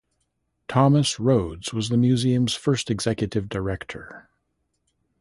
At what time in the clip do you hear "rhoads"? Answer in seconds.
1.17-1.73